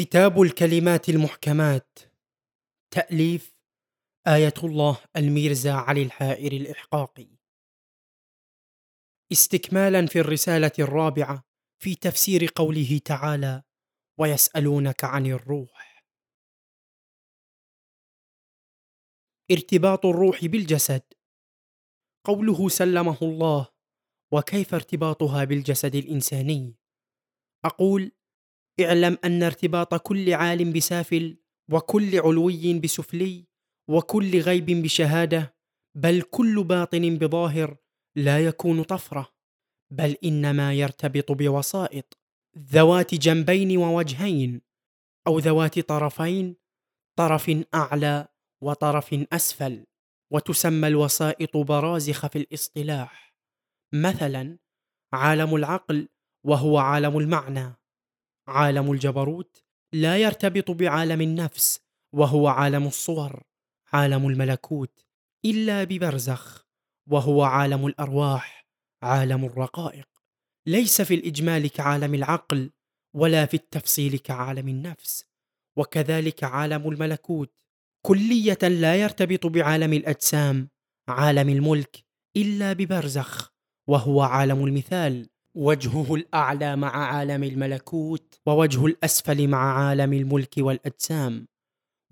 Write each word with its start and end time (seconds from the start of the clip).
كتاب 0.00 0.42
الكلمات 0.42 1.08
المحكمات. 1.08 1.98
تأليف 2.94 3.56
آية 4.26 4.54
الله 4.64 4.98
الميرزا 5.16 5.72
علي 5.72 6.02
الحائر 6.02 6.52
الإحقاقي. 6.52 7.28
استكمالا 9.32 10.06
في 10.06 10.18
الرسالة 10.20 10.72
الرابعة 10.78 11.44
في 11.82 11.94
تفسير 11.94 12.50
قوله 12.56 13.00
تعالى 13.04 13.62
ويسألونك 14.20 15.04
عن 15.04 15.26
الروح 15.26 16.04
ارتباط 19.50 20.06
الروح 20.06 20.44
بالجسد. 20.44 21.02
قوله 22.26 22.68
سلمه 22.68 23.18
الله 23.22 23.68
وكيف 24.32 24.74
ارتباطها 24.74 25.44
بالجسد 25.44 25.94
الإنساني؟ 25.94 26.76
أقول 27.64 28.12
اعلم 28.86 29.18
أن 29.24 29.42
ارتباط 29.42 29.94
كل 29.94 30.34
عال 30.34 30.72
بسافل 30.72 31.36
وكل 31.72 32.20
علوي 32.20 32.78
بسفلي 32.78 33.46
وكل 33.88 34.40
غيب 34.40 34.66
بشهادة 34.66 35.54
بل 35.96 36.22
كل 36.22 36.64
باطن 36.64 37.18
بظاهر 37.18 37.76
لا 38.16 38.46
يكون 38.46 38.82
طفرة 38.82 39.28
بل 39.92 40.16
إنما 40.24 40.74
يرتبط 40.74 41.32
بوسائط 41.32 42.18
ذوات 42.58 43.14
جنبين 43.14 43.76
ووجهين 43.76 44.62
أو 45.26 45.38
ذوات 45.38 45.78
طرفين 45.78 46.56
طرف 47.18 47.50
أعلى 47.74 48.28
وطرف 48.62 49.14
أسفل 49.32 49.86
وتسمى 50.32 50.88
الوسائط 50.88 51.56
برازخ 51.56 52.26
في 52.26 52.38
الاصطلاح. 52.38 53.34
مثلا 53.94 54.58
عالم 55.12 55.56
العقل 55.56 56.08
وهو 56.46 56.78
عالم 56.78 57.18
المعنى. 57.18 57.79
عالم 58.48 58.92
الجبروت 58.92 59.64
لا 59.92 60.16
يرتبط 60.16 60.70
بعالم 60.70 61.20
النفس 61.20 61.80
وهو 62.14 62.48
عالم 62.48 62.86
الصور 62.86 63.42
عالم 63.92 64.28
الملكوت 64.28 65.04
إلا 65.44 65.84
ببرزخ 65.84 66.66
وهو 67.10 67.42
عالم 67.42 67.86
الأرواح 67.86 68.66
عالم 69.02 69.44
الرقائق. 69.44 70.08
ليس 70.66 71.02
في 71.02 71.14
الإجمال 71.14 71.70
كعالم 71.70 72.14
العقل 72.14 72.70
ولا 73.14 73.46
في 73.46 73.54
التفصيل 73.54 74.18
كعالم 74.18 74.68
النفس 74.68 75.24
وكذلك 75.76 76.44
عالم 76.44 76.88
الملكوت. 76.88 77.54
كلية 78.06 78.58
لا 78.62 78.96
يرتبط 78.96 79.46
بعالم 79.46 79.92
الأجسام 79.92 80.68
عالم 81.08 81.48
الملك 81.48 82.04
إلا 82.36 82.72
ببرزخ 82.72 83.52
وهو 83.88 84.22
عالم 84.22 84.64
المثال. 84.66 85.28
وجهه 85.54 86.14
الأعلى 86.14 86.76
مع 86.76 86.96
عالم 86.96 87.44
الملكوت 87.44 88.40
ووجه 88.46 88.86
الأسفل 88.86 89.48
مع 89.48 89.78
عالم 89.78 90.12
الملك 90.12 90.54
والأجسام. 90.58 91.48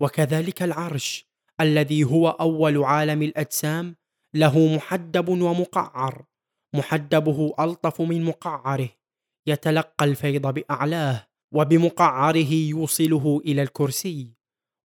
وكذلك 0.01 0.63
العرش 0.63 1.25
الذي 1.61 2.03
هو 2.03 2.29
أول 2.29 2.83
عالم 2.83 3.21
الأجسام 3.21 3.95
له 4.33 4.75
محدب 4.75 5.29
ومقعر. 5.29 6.25
محدبه 6.75 7.53
ألطف 7.59 8.01
من 8.01 8.23
مقعره 8.23 8.89
يتلقى 9.47 10.05
الفيض 10.05 10.47
بأعلاه 10.47 11.27
وبمقعره 11.53 12.53
يوصله 12.53 13.41
إلى 13.45 13.61
الكرسي. 13.61 14.33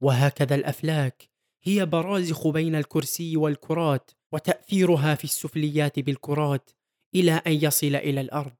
وهكذا 0.02 0.54
الأفلاك 0.54 1.30
هي 1.62 1.86
برازخ 1.86 2.48
بين 2.48 2.74
الكرسي 2.74 3.36
والكرات 3.36 4.10
وتأثيرها 4.32 5.14
في 5.14 5.24
السفليات 5.24 5.98
بالكرات. 6.00 6.70
إلى 7.14 7.32
أن 7.32 7.52
يصل 7.52 7.94
إلى 7.94 8.20
الأرض 8.20 8.52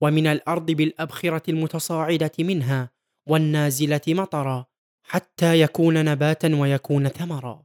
ومن 0.00 0.26
الأرض 0.26 0.70
بالأبخرة 0.70 1.42
المتصاعدة 1.48 2.32
منها 2.38 2.90
والنازلة 3.28 4.00
مطرا 4.08 4.66
حتى 5.02 5.60
يكون 5.60 6.04
نباتا 6.04 6.56
ويكون 6.56 7.08
ثمرا. 7.08 7.62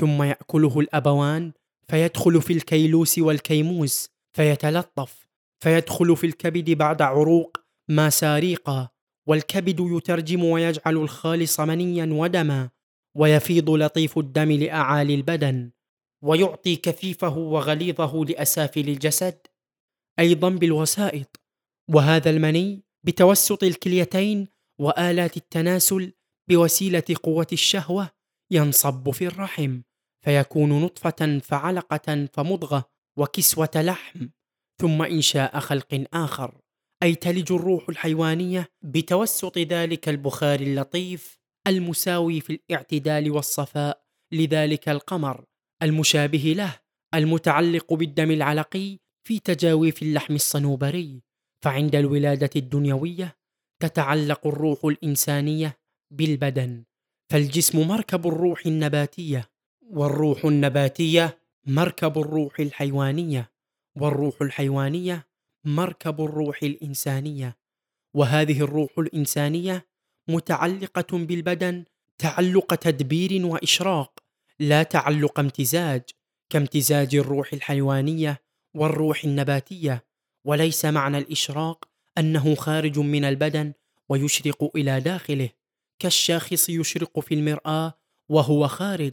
ثم 0.00 0.22
يأكله 0.22 0.80
الأبوان 0.80 1.52
فيدخل 1.88 2.42
في 2.42 2.52
الكيلوس 2.52 3.18
والكيموس 3.18 4.10
فيتلطف 4.32 5.28
فيدخل 5.60 6.16
في 6.16 6.26
الكبد 6.26 6.70
بعد 6.70 7.02
عروق 7.02 7.56
ما 7.88 8.10
ساريقا 8.10 8.88
والكبد 9.26 9.80
يترجم 9.80 10.44
ويجعل 10.44 10.96
الخالص 10.96 11.60
منيا 11.60 12.08
ودما 12.12 12.70
ويفيض 13.14 13.70
لطيف 13.70 14.18
الدم 14.18 14.52
لأعالي 14.52 15.14
البدن 15.14 15.70
ويعطي 16.22 16.76
كثيفه 16.76 17.38
وغليظه 17.38 18.24
لأسافل 18.24 18.88
الجسد. 18.88 19.38
أيضا 20.18 20.48
بالوسائط 20.50 21.40
وهذا 21.90 22.30
المني 22.30 22.84
بتوسط 23.06 23.64
الكليتين 23.64 24.48
وآلات 24.80 25.36
التناسل 25.36 26.12
بوسيلة 26.50 27.04
قوة 27.22 27.46
الشهوة 27.52 28.10
ينصب 28.50 29.10
في 29.10 29.26
الرحم 29.26 29.80
فيكون 30.24 30.82
نطفة 30.82 31.38
فعلقة 31.38 32.28
فمضغة 32.32 32.84
وكسوة 33.18 33.70
لحم 33.76 34.28
ثم 34.80 35.02
إنشاء 35.02 35.60
خلق 35.60 36.04
آخر 36.14 36.60
أي 37.02 37.14
تلج 37.14 37.52
الروح 37.52 37.88
الحيوانية 37.88 38.68
بتوسط 38.82 39.58
ذلك 39.58 40.08
البخار 40.08 40.60
اللطيف 40.60 41.38
المساوي 41.66 42.40
في 42.40 42.52
الاعتدال 42.52 43.30
والصفاء 43.30 44.02
لذلك 44.32 44.88
القمر 44.88 45.44
المشابه 45.82 46.54
له 46.56 46.80
المتعلق 47.14 47.92
بالدم 47.92 48.30
العلقي 48.30 48.98
في 49.28 49.38
تجاويف 49.38 50.02
اللحم 50.02 50.34
الصنوبري 50.34 51.22
فعند 51.62 51.94
الولادة 51.94 52.50
الدنيوية 52.56 53.36
تتعلق 53.80 54.46
الروح 54.46 54.84
الإنسانية 54.84 55.78
بالبدن 56.10 56.84
فالجسم 57.30 57.88
مركب 57.88 58.26
الروح 58.26 58.66
النباتية 58.66 59.50
والروح 59.90 60.44
النباتية 60.44 61.38
مركب 61.66 62.18
الروح 62.18 62.60
الحيوانية 62.60 63.50
والروح 63.96 64.42
الحيوانية 64.42 65.26
مركب 65.64 66.20
الروح 66.20 66.62
الإنسانية. 66.62 67.56
وهذه 68.14 68.60
الروح 68.60 68.90
الإنسانية 68.98 69.86
متعلقة 70.28 71.18
بالبدن 71.18 71.84
تعلق 72.18 72.74
تدبير 72.74 73.46
وإشراق 73.46 74.22
لا 74.58 74.82
تعلق 74.82 75.40
امتزاج 75.40 76.02
كامتزاج 76.50 77.14
الروح 77.14 77.52
الحيوانية 77.52 78.47
والروح 78.78 79.24
النباتية 79.24 80.04
وليس 80.44 80.84
معنى 80.84 81.18
الإشراق 81.18 81.84
أنه 82.18 82.54
خارج 82.54 82.98
من 82.98 83.24
البدن 83.24 83.72
ويشرق 84.08 84.70
إلى 84.76 85.00
داخله 85.00 85.48
كالشاخص 85.98 86.68
يشرق 86.68 87.20
في 87.20 87.34
المرآة 87.34 87.94
وهو 88.28 88.68
خارج 88.68 89.12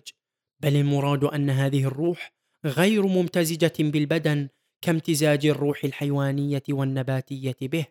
بل 0.59 0.75
المراد 0.75 1.23
أن 1.23 1.49
هذه 1.49 1.83
الروح 1.83 2.33
غير 2.65 3.07
ممتزجة 3.07 3.73
بالبدن 3.79 4.47
كامتزاج 4.81 5.45
الروح 5.45 5.83
الحيوانية 5.83 6.63
والنباتية 6.69 7.57
به 7.61 7.85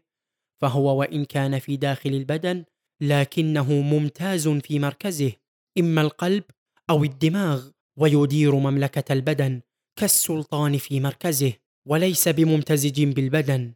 فهو 0.60 1.00
وإن 1.00 1.24
كان 1.24 1.58
في 1.58 1.76
داخل 1.76 2.10
البدن 2.10 2.64
لكنه 3.00 3.72
ممتاز 3.72 4.48
في 4.48 4.78
مركزه 4.78 5.32
إما 5.78 6.00
القلب 6.00 6.44
أو 6.90 7.04
الدماغ 7.04 7.68
ويدير 7.96 8.54
مملكة 8.54 9.12
البدن 9.12 9.60
كالسلطان 9.96 10.78
في 10.78 11.00
مركزه. 11.00 11.52
وليس 11.86 12.28
بممتزج 12.28 13.04
بالبدن. 13.04 13.74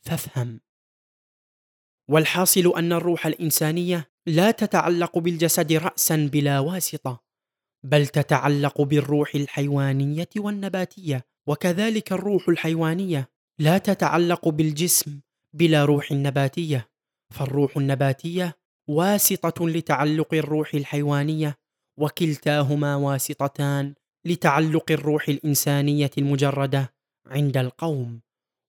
فافهم. 0.00 0.60
والحاصل 2.10 2.76
أن 2.76 2.92
الروح 2.92 3.26
الإنسانية 3.26 4.10
لا 4.26 4.50
تتعلق 4.50 5.18
بالجسد 5.18 5.72
راسا 5.72 6.28
بلا 6.32 6.58
واسطة 6.58 7.24
بل 7.84 8.06
تتعلق 8.06 8.80
بالروح 8.82 9.34
الحيوانية 9.34 10.28
والنباتية. 10.36 11.26
وكذلك 11.48 12.12
الروح 12.12 12.48
الحيوانية 12.48 13.30
لا 13.58 13.78
تتعلق 13.78 14.48
بالجسم 14.48 15.20
بلا 15.52 15.84
روح 15.84 16.12
نباتية. 16.12 16.90
فالروح 17.34 17.76
النباتية 17.76 18.58
واسطة 18.88 19.68
لتعلق 19.68 20.34
الروح 20.34 20.74
الحيوانية 20.74 21.58
وكلتاهما 21.98 22.96
واسطتان 22.96 23.94
لتعلق 24.24 24.90
الروح 24.90 25.28
الإنسانية 25.28 26.10
المجردة. 26.18 26.97
عند 27.28 27.56
القوم 27.56 28.20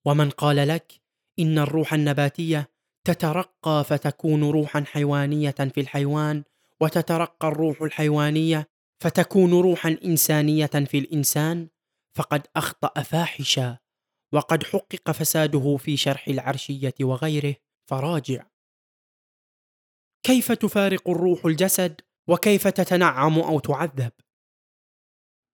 ومن 0.05 0.29
قال 0.29 0.67
لك 0.67 1.01
إن 1.39 1.59
الروح 1.59 1.93
النباتية 1.93 2.69
تترقى 3.07 3.83
فتكون 3.83 4.43
روحا 4.43 4.83
حيوانية 4.83 5.51
في 5.51 5.81
الحيوان 5.81 6.43
وتترقى 6.81 7.47
الروح 7.47 7.81
الحيوانية 7.81 8.69
فتكون 9.03 9.53
روحا 9.53 9.97
إنسانية 10.05 10.65
في 10.65 10.97
الإنسان 10.97 11.67
فقد 12.15 12.47
أخطأ 12.55 13.01
فاحشا 13.03 13.77
وقد 14.33 14.63
حقق 14.63 15.11
فساده 15.11 15.77
في 15.77 15.97
شرح 15.97 16.27
العرشية 16.27 16.93
وغيره. 17.01 17.55
فراجع. 17.89 18.45
كيف 20.23 20.51
تفارق 20.51 21.09
الروح 21.09 21.45
الجسد 21.45 22.01
وكيف 22.27 22.67
تتنعم 22.67 23.39
أو 23.39 23.59
تعذب؟ 23.59 24.11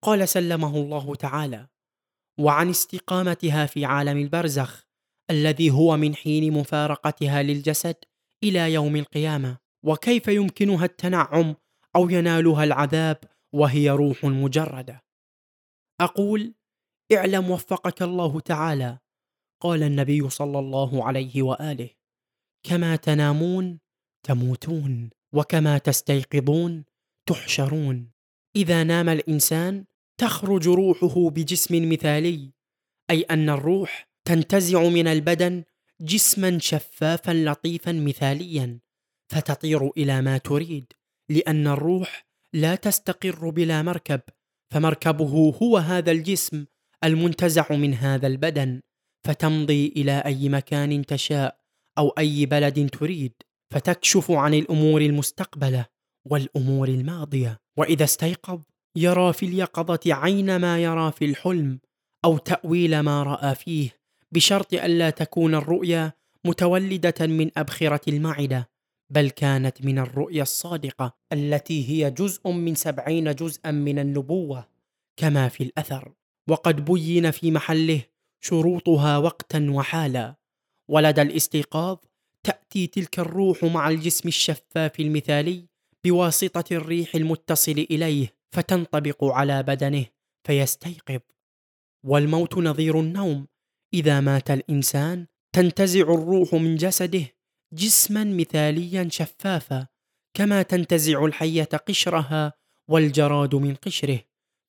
قال 0.03 0.29
سلمه 0.29 0.75
الله 0.77 1.15
تعالى 1.15 1.67
وعن 2.39 2.69
استقامتها 2.69 3.65
في 3.65 3.85
عالم 3.85 4.17
البرزخ 4.17 4.85
الذي 5.29 5.71
هو 5.71 5.97
من 5.97 6.15
حين 6.15 6.53
مفارقتها 6.53 7.43
للجسد 7.43 7.95
إلى 8.43 8.73
يوم 8.73 8.95
القيامة. 8.95 9.57
وكيف 9.85 10.27
يمكنها 10.27 10.85
التنعم 10.85 11.55
أو 11.95 12.09
ينالها 12.09 12.63
العذاب 12.63 13.17
وهي 13.53 13.89
روح 13.89 14.25
مجردة؟ 14.25 15.03
أقول 16.01 16.53
اعلم 17.13 17.51
وفقك 17.51 18.01
الله 18.01 18.39
تعالى 18.39 18.99
قال 19.61 19.83
النبي 19.83 20.29
صلى 20.29 20.59
الله 20.59 21.05
عليه 21.07 21.41
وآله 21.41 21.89
كما 22.63 22.95
تنامون 22.95 23.79
تموتون 24.23 25.09
وكما 25.33 25.77
تستيقظون 25.77 26.85
تحشرون. 27.29 28.11
إذا 28.55 28.83
نام 28.83 29.09
الإنسان 29.09 29.85
تخرج 30.17 30.67
روحه 30.67 31.29
بجسم 31.29 31.89
مثالي 31.89 32.51
أي 33.09 33.21
أن 33.21 33.49
الروح 33.49 34.09
تنتزع 34.25 34.83
من 34.83 35.07
البدن 35.07 35.63
جسما 36.01 36.59
شفافا 36.59 37.31
لطيفا 37.31 37.91
مثاليا 37.91 38.79
فتطير 39.31 39.89
إلى 39.97 40.21
ما 40.21 40.37
تريد 40.37 40.93
لأن 41.29 41.67
الروح 41.67 42.25
لا 42.53 42.75
تستقر 42.75 43.49
بلا 43.49 43.81
مركب 43.81 44.21
فمركبه 44.73 45.53
هو 45.61 45.77
هذا 45.77 46.11
الجسم 46.11 46.65
المنتزع 47.03 47.71
من 47.71 47.93
هذا 47.93 48.27
البدن 48.27 48.81
فتمضي 49.27 49.87
إلى 49.87 50.19
أي 50.25 50.49
مكان 50.49 51.05
تشاء 51.05 51.59
أو 51.97 52.09
أي 52.09 52.45
بلد 52.45 52.89
تريد 52.89 53.33
فتكشف 53.73 54.31
عن 54.31 54.53
الأمور 54.53 55.01
المستقبلة 55.01 55.85
والأمور 56.25 56.87
الماضية 56.87 57.57
وإذا 57.77 58.03
استيقظ 58.03 58.61
يرى 58.95 59.33
في 59.33 59.45
اليقظة 59.45 59.99
عين 60.05 60.55
ما 60.55 60.83
يرى 60.83 61.11
في 61.11 61.25
الحلم 61.25 61.79
أو 62.25 62.37
تأويل 62.37 62.99
ما 62.99 63.23
رأى 63.23 63.55
فيه 63.55 63.89
بشرط 64.31 64.73
ألا 64.73 65.09
تكون 65.09 65.55
الرؤيا 65.55 66.13
متولدة 66.45 67.27
من 67.27 67.51
أبخرة 67.57 68.01
المعدة 68.07 68.69
بل 69.09 69.29
كانت 69.29 69.85
من 69.85 69.99
الرؤيا 69.99 70.43
الصادقة 70.43 71.15
التي 71.33 71.89
هي 71.89 72.11
جزء 72.11 72.51
من 72.51 72.75
سبعين 72.75 73.35
جزءا 73.35 73.71
من 73.71 73.99
النبوة 73.99 74.67
كما 75.17 75.49
في 75.49 75.63
الأثر. 75.63 76.13
وقد 76.49 76.85
بين 76.85 77.31
في 77.31 77.51
محله 77.51 78.01
شروطها 78.41 79.17
وقتا 79.17 79.67
وحالا. 79.69 80.35
ولدى 80.87 81.21
الاستيقاظ 81.21 81.97
تأتي 82.43 82.87
تلك 82.87 83.19
الروح 83.19 83.63
مع 83.63 83.89
الجسم 83.89 84.27
الشفاف 84.27 84.99
المثالي 84.99 85.65
بواسطة 86.05 86.75
الريح 86.75 87.15
المتصل 87.15 87.85
إليه 87.91 88.35
فتنطبق 88.55 89.23
على 89.23 89.63
بدنه 89.63 90.05
فيستيقظ. 90.43 91.19
والموت 92.03 92.57
نظير 92.57 92.99
النوم. 92.99 93.47
إذا 93.93 94.19
مات 94.19 94.51
الإنسان 94.51 95.27
تنتزع 95.53 96.01
الروح 96.01 96.53
من 96.53 96.75
جسده 96.75 97.25
جسما 97.73 98.23
مثاليا 98.23 99.07
شفافا 99.11 99.87
كما 100.33 100.61
تنتزع 100.61 101.25
الحية 101.25 101.63
قشرها 101.87 102.53
والجراد 102.87 103.55
من 103.55 103.75
قشره. 103.75 104.19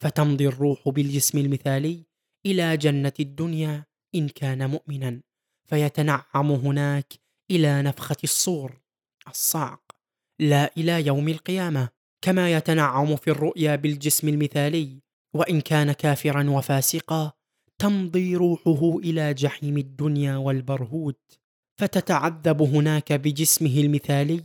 فتمضي 0.00 0.46
الروح 0.48 0.88
بالجسم 0.88 1.38
المثالي 1.38 2.06
إلى 2.46 2.76
جنة 2.76 3.12
الدنيا 3.20 3.84
إن 4.14 4.28
كان 4.28 4.70
مؤمنا. 4.70 5.20
فيتنعم 5.64 6.50
هناك 6.52 7.12
إلى 7.50 7.82
نفخة 7.82 8.16
الصور 8.24 8.80
الصعق. 9.28 9.92
لا 10.38 10.72
إلى 10.76 11.06
يوم 11.06 11.28
القيامة. 11.28 11.95
كما 12.24 12.52
يتنعم 12.52 13.16
في 13.16 13.30
الرؤيا 13.30 13.76
بالجسم 13.76 14.28
المثالي 14.28 15.02
وإن 15.34 15.60
كان 15.60 15.92
كافرا 15.92 16.50
وفاسقا 16.50 17.32
تمضي 17.78 18.36
روحه 18.36 18.98
إلى 18.98 19.34
جحيم 19.34 19.78
الدنيا 19.78 20.36
والبرهوت 20.36 21.38
فتتعذب 21.80 22.62
هناك 22.62 23.12
بجسمه 23.12 23.80
المثالي 23.80 24.44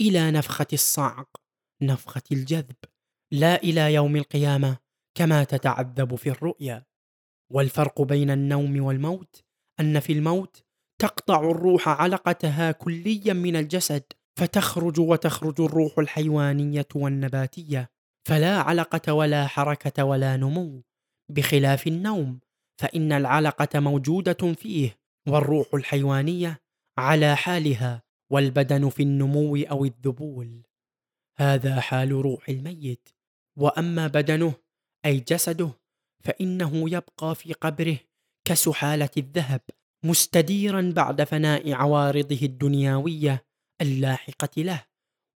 إلى 0.00 0.30
نفخة 0.30 0.66
الصعق 0.72 1.36
نفخة 1.82 2.22
الجذب 2.32 2.76
لا 3.32 3.62
إلى 3.62 3.94
يوم 3.94 4.16
القيامة 4.16 4.78
كما 5.14 5.44
تتعذب 5.44 6.14
في 6.14 6.30
الرؤيا. 6.30 6.84
والفرق 7.52 8.02
بين 8.02 8.30
النوم 8.30 8.84
والموت 8.84 9.44
أن 9.80 10.00
في 10.00 10.12
الموت 10.12 10.64
تقطع 11.00 11.50
الروح 11.50 11.88
علقتها 11.88 12.72
كليا 12.72 13.32
من 13.32 13.56
الجسد 13.56 14.12
فتخرج 14.38 15.00
وتخرج 15.00 15.60
الروح 15.60 15.98
الحيوانية 15.98 16.88
والنباتية 16.94 17.90
فلا 18.28 18.56
علقة 18.58 19.12
ولا 19.12 19.46
حركة 19.46 20.04
ولا 20.04 20.36
نمو 20.36 20.82
بخلاف 21.30 21.86
النوم 21.86 22.40
فإن 22.80 23.12
العلقة 23.12 23.80
موجودة 23.80 24.52
فيه 24.52 24.98
والروح 25.28 25.74
الحيوانية 25.74 26.60
على 26.98 27.36
حالها 27.36 28.02
والبدن 28.30 28.88
في 28.88 29.02
النمو 29.02 29.56
أو 29.56 29.84
الذبول. 29.84 30.62
هذا 31.36 31.80
حال 31.80 32.12
روح 32.12 32.48
الميت. 32.48 33.08
وأما 33.58 34.06
بدنه 34.06 34.54
أي 35.04 35.20
جسده 35.20 35.70
فإنه 36.24 36.90
يبقى 36.90 37.34
في 37.34 37.52
قبره 37.52 37.98
كسحالة 38.44 39.10
الذهب 39.16 39.60
مستديرا 40.04 40.92
بعد 40.96 41.22
فناء 41.24 41.72
عوارضه 41.72 42.38
الدنيوية 42.42 43.44
اللاحقة 43.82 44.62
له 44.62 44.84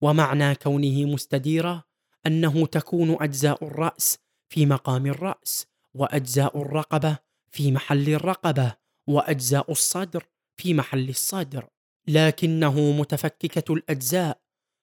ومعنى 0.00 0.54
كونه 0.54 1.04
مستديرا 1.04 1.82
أنه 2.26 2.66
تكون 2.66 3.16
أجزاء 3.20 3.64
الرأس 3.64 4.18
في 4.48 4.66
مقام 4.66 5.06
الرأس 5.06 5.66
وأجزاء 5.94 6.62
الرقبة 6.62 7.18
في 7.50 7.72
محل 7.72 8.08
الرقبة 8.08 8.76
وأجزاء 9.06 9.72
الصدر 9.72 10.26
في 10.56 10.74
محل 10.74 11.08
الصدر. 11.08 11.68
لكنه 12.08 12.80
متفككة 12.92 13.74
الأجزاء 13.74 14.40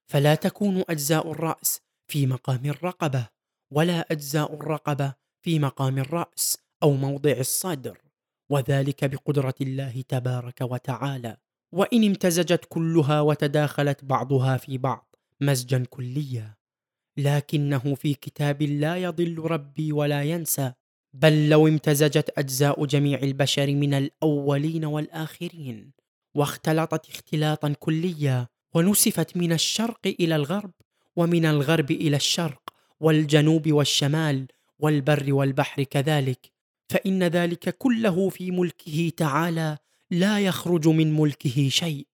فلا 0.07 0.35
تكون 0.35 0.83
أجزاء 0.89 1.31
الرأس 1.31 1.81
في 2.07 2.27
مقام 2.27 2.65
الرقبة 2.65 3.27
ولا 3.71 4.11
أجزاء 4.11 4.53
الرقبة 4.53 5.13
في 5.41 5.59
مقام 5.59 5.97
الرأس 5.97 6.57
أو 6.83 6.93
موضع 6.93 7.31
الصدر. 7.31 7.97
وذلك 8.49 9.05
بقدرة 9.05 9.55
الله 9.61 10.03
تبارك 10.07 10.61
وتعالى. 10.61 11.37
وإن 11.73 12.03
امتزجت 12.03 12.65
كلها 12.69 13.21
وتداخلت 13.21 14.05
بعضها 14.05 14.57
في 14.57 14.77
بعض 14.77 15.15
مزجا 15.41 15.85
كليا. 15.89 16.55
لكنه 17.17 17.95
في 17.95 18.13
كتاب 18.13 18.61
لا 18.61 18.97
يضل 18.97 19.39
ربي 19.39 19.91
ولا 19.91 20.23
ينسى 20.23 20.73
بل 21.13 21.49
لو 21.49 21.67
امتزجت 21.67 22.29
أجزاء 22.37 22.85
جميع 22.85 23.19
البشر 23.19 23.75
من 23.75 23.93
الأولين 23.93 24.85
والآخرين 24.85 25.91
واختلطت 26.35 27.09
اختلاطا 27.09 27.73
كليا 27.79 28.47
ونسفت 28.73 29.37
من 29.37 29.53
الشرق 29.53 29.99
إلى 30.19 30.35
الغرب 30.35 30.71
ومن 31.15 31.45
الغرب 31.45 31.91
إلى 31.91 32.15
الشرق 32.15 32.61
والجنوب 32.99 33.71
والشمال 33.71 34.47
والبر 34.79 35.33
والبحر 35.33 35.83
كذلك 35.83 36.51
فإن 36.89 37.23
ذلك 37.23 37.77
كله 37.77 38.29
في 38.29 38.51
ملكه 38.51 39.11
تعالى 39.17 39.77
لا 40.13 40.39
يخرج 40.39 40.87
من 40.87 41.15
ملكه 41.15 41.69
شيء 41.69 42.07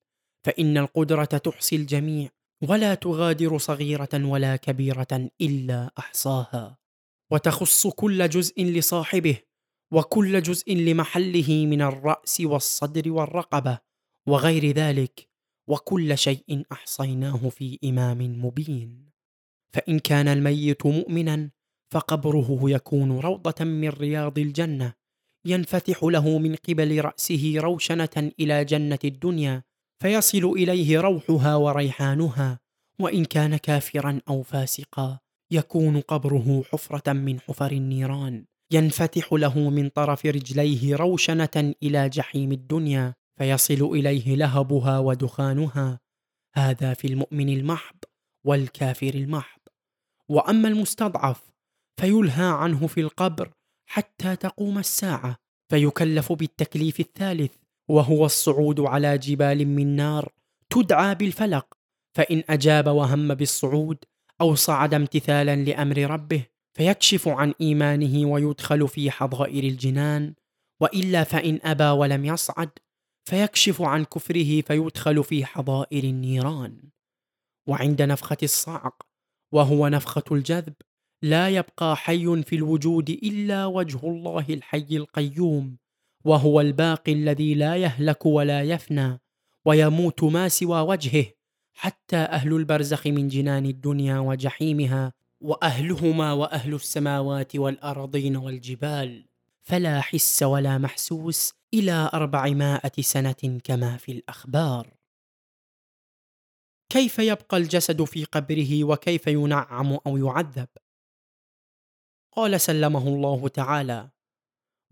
فإن 0.45 0.77
القدرة 0.77 1.23
تحصي 1.25 1.75
الجميع 1.75 2.29
ولا 2.69 2.95
تغادر 2.95 3.57
صغيرة 3.57 4.09
ولا 4.13 4.55
كبيرة 4.55 5.29
إلا 5.41 5.91
أحصاها. 5.99 6.77
وتخص 7.31 7.87
كل 7.87 8.29
جزء 8.29 8.63
لصاحبه 8.63 9.37
وكل 9.93 10.41
جزء 10.41 10.75
لمحله 10.75 11.65
من 11.65 11.81
الرأس 11.81 12.41
والصدر 12.41 13.11
والرقبة 13.11 13.79
وغير 14.27 14.71
ذلك 14.71 15.29
وكل 15.67 16.17
شيء 16.17 16.63
أحصيناه 16.71 17.49
في 17.49 17.79
إمام 17.83 18.45
مبين. 18.45 19.09
فإن 19.73 19.99
كان 19.99 20.27
الميت 20.27 20.85
مؤمنا 20.85 21.51
فقبره 21.91 22.59
يكون 22.63 23.19
روضة 23.19 23.65
من 23.65 23.89
رياض 23.89 24.39
الجنة 24.39 24.93
ينفتح 25.49 26.03
له 26.03 26.37
من 26.37 26.55
قبل 26.55 27.01
رأسه 27.01 27.53
روشنة 27.57 28.31
إلى 28.39 28.65
جنة 28.65 28.99
الدنيا 29.03 29.63
فيصل 30.01 30.45
إليه 30.45 30.99
روحها 30.99 31.55
وريحانها 31.55 32.59
وإن 32.99 33.25
كان 33.25 33.57
كافرا 33.57 34.21
أو 34.29 34.43
فاسقا 34.43 35.19
يكون 35.51 35.99
قبره 35.99 36.63
حفرة 36.71 37.13
من 37.13 37.39
حفر 37.39 37.71
النيران. 37.71 38.45
ينفتح 38.71 39.33
له 39.33 39.69
من 39.69 39.89
طرف 39.89 40.25
رجليه 40.25 40.95
روشنة 40.95 41.73
إلى 41.83 42.09
جحيم 42.09 42.51
الدنيا 42.51 43.13
فيصل 43.39 43.83
إليه 43.93 44.35
لهبها 44.35 44.99
ودخانها. 44.99 45.99
هذا 46.55 46.93
في 46.93 47.07
المؤمن 47.07 47.49
المحض 47.49 47.95
والكافر 48.45 49.13
المحض. 49.13 49.59
وأما 50.29 50.67
المستضعف 50.67 51.51
فيلهى 51.99 52.45
عنه 52.45 52.87
في 52.87 53.01
القبر 53.01 53.51
حتى 53.91 54.35
تقوم 54.35 54.77
الساعة 54.77 55.39
فيكلف 55.69 56.31
بالتكليف 56.31 56.99
الثالث 56.99 57.51
وهو 57.87 58.25
الصعود 58.25 58.79
على 58.79 59.17
جبال 59.17 59.67
من 59.67 59.95
نار 59.95 60.33
تدعى 60.69 61.15
بالفلق. 61.15 61.67
فإن 62.17 62.43
أجاب 62.49 62.87
وهم 62.87 63.33
بالصعود 63.33 63.97
أو 64.41 64.55
صعد 64.55 64.93
امتثالا 64.93 65.55
لأمر 65.55 65.97
ربه 65.97 66.45
فيكشف 66.73 67.27
عن 67.27 67.53
إيمانه 67.61 68.31
ويدخل 68.31 68.87
في 68.87 69.11
حظائر 69.11 69.63
الجنان. 69.63 70.33
وإلا 70.81 71.23
فإن 71.23 71.59
أبى 71.63 71.83
ولم 71.83 72.25
يصعد 72.25 72.69
فيكشف 73.25 73.81
عن 73.81 74.05
كفره 74.05 74.61
فيدخل 74.61 75.23
في 75.23 75.45
حظائر 75.45 76.03
النيران. 76.03 76.81
وعند 77.67 78.01
نفخة 78.01 78.37
الصعق 78.43 79.03
وهو 79.51 79.87
نفخة 79.87 80.23
الجذب 80.31 80.73
لا 81.21 81.49
يبقى 81.49 81.97
حي 81.97 82.43
في 82.43 82.55
الوجود 82.55 83.09
إلا 83.09 83.65
وجه 83.65 83.99
الله 84.03 84.45
الحي 84.49 84.87
القيوم 84.91 85.77
وهو 86.25 86.61
الباقي 86.61 87.13
الذي 87.13 87.53
لا 87.53 87.75
يهلك 87.75 88.25
ولا 88.25 88.63
يفنى 88.63 89.21
ويموت 89.65 90.23
ما 90.23 90.47
سوى 90.49 90.81
وجهه 90.81 91.25
حتى 91.73 92.17
أهل 92.17 92.53
البرزخ 92.53 93.07
من 93.07 93.27
جنان 93.27 93.65
الدنيا 93.65 94.19
وجحيمها 94.19 95.13
وأهلهما 95.41 96.33
وأهل 96.33 96.73
السماوات 96.73 97.55
والأرضين 97.55 98.35
والجبال. 98.35 99.25
فلا 99.61 100.01
حس 100.01 100.43
ولا 100.43 100.77
محسوس 100.77 101.53
إلى 101.73 102.09
أربعمائة 102.13 103.01
سنة 103.01 103.59
كما 103.63 103.97
في 103.97 104.11
الأخبار. 104.11 104.93
كيف 106.89 107.19
يبقى 107.19 107.57
الجسد 107.57 108.03
في 108.03 108.25
قبره 108.25 108.83
وكيف 108.83 109.27
ينعم 109.27 109.97
أو 110.07 110.17
يعذب؟ 110.17 110.67
قال 112.35 112.61
سلمه 112.61 113.07
الله 113.07 113.47
تعالى 113.47 114.09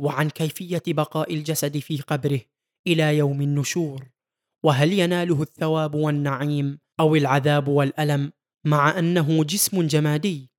وعن 0.02 0.30
كيفية 0.30 0.84
بقاء 0.88 1.34
الجسد 1.34 1.78
في 1.78 1.98
قبره 1.98 2.42
إلى 2.88 3.18
يوم 3.18 3.42
النشور 3.42 4.08
وهل 4.66 4.94
يناله 4.94 5.42
الثواب 5.42 5.96
والنعيم 5.96 6.80
أو 7.00 7.16
العذاب 7.16 7.68
والألم 7.68 8.32
مع 8.66 9.00
أنه 9.00 9.44
جسم 9.44 9.88
جمادي؟ 9.88 10.52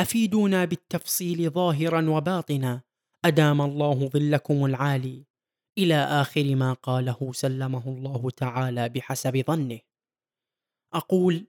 أفيدونا 0.00 0.64
بالتفصيل 0.64 1.50
ظاهرا 1.50 2.10
وباطنا 2.10 2.82
أدام 3.24 3.60
الله 3.60 4.08
ظلكم 4.08 4.64
العالي. 4.64 5.26
إلى 5.78 5.94
آخر 5.94 6.54
ما 6.54 6.72
قاله 6.72 7.32
سلمه 7.32 7.88
الله 7.88 8.30
تعالى 8.30 8.88
بحسب 8.88 9.44
ظنه. 9.46 9.78
أقول 10.94 11.46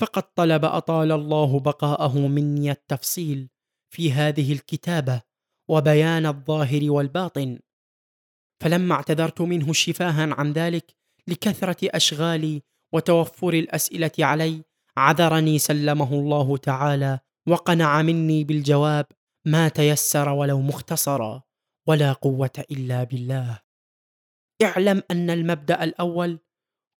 فقد 0.00 0.22
طلب 0.34 0.64
أطال 0.64 1.12
الله 1.12 1.60
بقاءه 1.60 2.18
مني 2.18 2.70
التفصيل 2.70 3.48
في 3.88 4.12
هذه 4.12 4.52
الكتابة 4.52 5.22
وبيان 5.68 6.26
الظاهر 6.26 6.90
والباطن. 6.90 7.58
فلما 8.60 8.94
اعتذرت 8.94 9.40
منه 9.40 9.72
شفاها 9.72 10.34
عن 10.34 10.52
ذلك 10.52 10.94
لكثرة 11.28 11.76
أشغالي 11.96 12.62
وتوفر 12.92 13.48
الأسئلة 13.54 14.10
علي 14.18 14.62
عذرني 14.96 15.58
سلمه 15.58 16.14
الله 16.14 16.56
تعالى 16.56 17.18
وقنع 17.48 18.02
مني 18.02 18.44
بالجواب 18.44 19.06
ما 19.44 19.68
تيسر 19.68 20.28
ولو 20.28 20.60
مختصرا 20.60 21.42
ولا 21.86 22.12
قوة 22.12 22.64
إلا 22.70 23.04
بالله. 23.04 23.58
اعلم 24.62 25.02
أن 25.10 25.30
المبدأ 25.30 25.84
الأول 25.84 26.38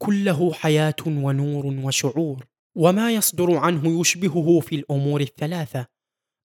كله 0.03 0.53
حياة 0.53 0.97
ونور 1.07 1.67
وشعور 1.67 2.47
وما 2.77 3.15
يصدر 3.15 3.57
عنه 3.57 4.01
يشبهه 4.01 4.61
في 4.61 4.75
الأمور 4.75 5.21
الثلاثة. 5.21 5.87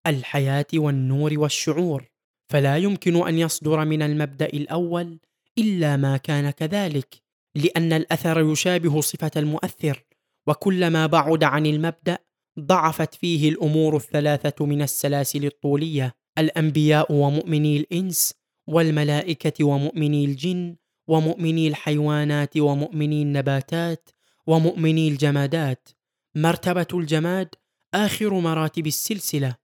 الحياة 0.06 0.66
والنور 0.74 1.38
والشعور 1.38 2.10
فلا 2.48 2.76
يمكن 2.76 3.28
أن 3.28 3.38
يصدر 3.38 3.84
من 3.84 4.02
المبدأ 4.02 4.46
الأول 4.46 5.18
إلا 5.58 5.96
ما 5.96 6.16
كان 6.16 6.50
كذلك 6.50 7.22
لأن 7.54 7.92
الأثر 7.92 8.40
يشابه 8.52 9.00
صفة 9.00 9.30
المؤثر 9.36 10.04
وكلما 10.46 11.06
بعد 11.06 11.44
عن 11.44 11.66
المبدأ 11.66 12.18
ضعفت 12.60 13.14
فيه 13.14 13.48
الأمور 13.48 13.96
الثلاثة 13.96 14.66
من 14.66 14.82
السلاسل 14.82 15.44
الطولية 15.44 16.14
الأنبياء 16.38 17.12
ومؤمني 17.12 17.76
الإنس 17.76 18.34
والملائكة 18.66 19.64
ومؤمني 19.64 20.24
الجن 20.24 20.76
ومؤمني 21.08 21.68
الحيوانات 21.68 22.56
ومؤمني 22.56 23.22
النباتات 23.22 24.10
ومؤمني 24.46 25.08
الجمادات. 25.08 25.88
مرتبة 26.34 26.86
الجماد 26.94 27.54
آخر 27.94 28.34
مراتب 28.34 28.86
السلسلة. 28.86 29.63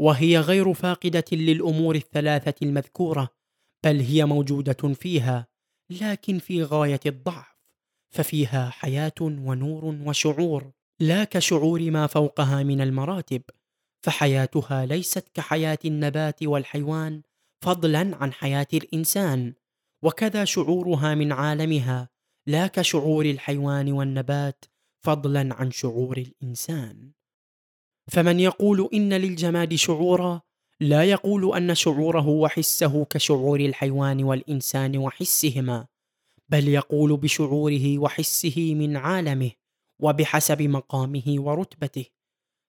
وهي 0.00 0.38
غير 0.38 0.74
فاقدة 0.74 1.24
للأمور 1.32 1.94
الثلاثة 1.94 2.54
المذكورة 2.62 3.28
بل 3.84 4.00
هي 4.00 4.24
موجودة 4.24 4.94
فيها 4.94 5.46
لكن 5.90 6.38
في 6.38 6.62
غاية 6.62 7.00
الضعف 7.06 7.56
ففيها 8.10 8.70
حياة 8.70 9.12
ونور 9.20 9.84
وشعور 9.84 10.70
لا 11.00 11.24
كشعور 11.24 11.90
ما 11.90 12.06
فوقها 12.06 12.62
من 12.62 12.80
المراتب 12.80 13.42
فحياتها 14.02 14.86
ليست 14.86 15.28
كحياة 15.34 15.78
النبات 15.84 16.42
والحيوان 16.42 17.22
فضلا 17.60 18.16
عن 18.16 18.32
حياة 18.32 18.68
الإنسان 18.74 19.54
وكذا 20.02 20.44
شعورها 20.44 21.14
من 21.14 21.32
عالمها 21.32 22.08
لا 22.46 22.66
كشعور 22.66 23.24
الحيوان 23.24 23.92
والنبات 23.92 24.64
فضلا 25.04 25.54
عن 25.54 25.70
شعور 25.70 26.18
الإنسان. 26.18 27.10
فمن 28.10 28.40
يقول 28.40 28.88
إن 28.94 29.12
للجماد 29.12 29.74
شعورا 29.74 30.40
لا 30.80 31.04
يقول 31.04 31.56
أن 31.56 31.74
شعوره 31.74 32.28
وحسه 32.28 33.04
كشعور 33.04 33.60
الحيوان 33.60 34.24
والإنسان 34.24 34.98
وحسهما 34.98 35.86
بل 36.48 36.68
يقول 36.68 37.16
بشعوره 37.16 37.98
وحسه 37.98 38.74
من 38.74 38.96
عالمه 38.96 39.50
وبحسب 40.00 40.62
مقامه 40.62 41.36
ورتبته. 41.38 42.04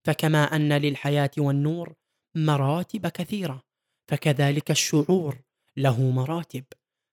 فكما 0.05 0.43
أن 0.43 0.73
للحياة 0.73 1.31
والنور 1.37 1.93
مراتب 2.35 3.07
كثيرة 3.07 3.63
فكذلك 4.07 4.71
الشعور 4.71 5.41
له 5.77 6.11
مراتب 6.11 6.63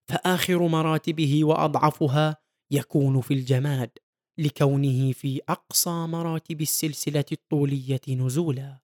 فآخر 0.09 0.67
مراتبه 0.67 1.43
وأضعفها 1.43 2.37
يكون 2.71 3.21
في 3.21 3.33
الجماد. 3.33 3.89
لكونه 4.39 5.11
في 5.11 5.41
أقصى 5.49 5.89
مراتب 5.89 6.61
السلسلة 6.61 7.25
الطولية 7.31 8.01
نزولا 8.09 8.79